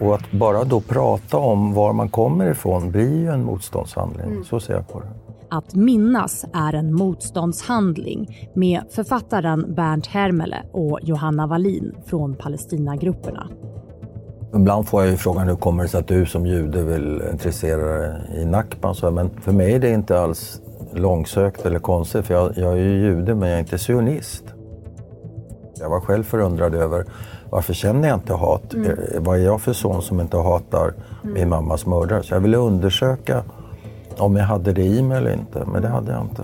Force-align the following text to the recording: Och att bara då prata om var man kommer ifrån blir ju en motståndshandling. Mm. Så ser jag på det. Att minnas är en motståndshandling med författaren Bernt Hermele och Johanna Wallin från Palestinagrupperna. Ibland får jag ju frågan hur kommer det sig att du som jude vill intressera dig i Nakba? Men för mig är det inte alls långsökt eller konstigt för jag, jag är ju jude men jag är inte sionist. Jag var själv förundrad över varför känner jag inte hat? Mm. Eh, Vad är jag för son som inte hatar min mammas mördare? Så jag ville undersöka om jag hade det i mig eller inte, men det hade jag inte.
Och 0.00 0.14
att 0.14 0.32
bara 0.32 0.64
då 0.64 0.80
prata 0.80 1.36
om 1.36 1.74
var 1.74 1.92
man 1.92 2.08
kommer 2.08 2.50
ifrån 2.50 2.90
blir 2.90 3.16
ju 3.16 3.28
en 3.28 3.44
motståndshandling. 3.44 4.26
Mm. 4.26 4.44
Så 4.44 4.60
ser 4.60 4.74
jag 4.74 4.88
på 4.88 5.00
det. 5.00 5.06
Att 5.50 5.74
minnas 5.74 6.44
är 6.52 6.74
en 6.74 6.94
motståndshandling 6.94 8.48
med 8.54 8.82
författaren 8.90 9.74
Bernt 9.74 10.06
Hermele 10.06 10.62
och 10.72 10.98
Johanna 11.02 11.46
Wallin 11.46 11.94
från 12.06 12.34
Palestinagrupperna. 12.34 13.48
Ibland 14.54 14.88
får 14.88 15.02
jag 15.02 15.10
ju 15.10 15.16
frågan 15.16 15.48
hur 15.48 15.56
kommer 15.56 15.82
det 15.82 15.88
sig 15.88 16.00
att 16.00 16.08
du 16.08 16.26
som 16.26 16.46
jude 16.46 16.82
vill 16.82 17.22
intressera 17.32 17.98
dig 17.98 18.20
i 18.34 18.44
Nakba? 18.44 18.94
Men 19.10 19.30
för 19.40 19.52
mig 19.52 19.74
är 19.74 19.78
det 19.78 19.90
inte 19.90 20.20
alls 20.20 20.60
långsökt 20.92 21.66
eller 21.66 21.78
konstigt 21.78 22.26
för 22.26 22.34
jag, 22.34 22.52
jag 22.58 22.72
är 22.72 22.76
ju 22.76 23.00
jude 23.00 23.34
men 23.34 23.48
jag 23.48 23.56
är 23.56 23.60
inte 23.60 23.78
sionist. 23.78 24.44
Jag 25.80 25.90
var 25.90 26.00
själv 26.00 26.22
förundrad 26.24 26.74
över 26.74 27.04
varför 27.50 27.72
känner 27.74 28.08
jag 28.08 28.16
inte 28.16 28.32
hat? 28.34 28.74
Mm. 28.74 28.90
Eh, 28.90 29.20
Vad 29.20 29.38
är 29.38 29.42
jag 29.44 29.60
för 29.60 29.72
son 29.72 30.02
som 30.02 30.20
inte 30.20 30.36
hatar 30.36 30.92
min 31.22 31.48
mammas 31.48 31.86
mördare? 31.86 32.22
Så 32.22 32.34
jag 32.34 32.40
ville 32.40 32.56
undersöka 32.56 33.42
om 34.18 34.36
jag 34.36 34.44
hade 34.44 34.72
det 34.72 34.82
i 34.84 35.02
mig 35.02 35.18
eller 35.18 35.32
inte, 35.32 35.64
men 35.72 35.82
det 35.82 35.88
hade 35.88 36.12
jag 36.12 36.20
inte. 36.22 36.42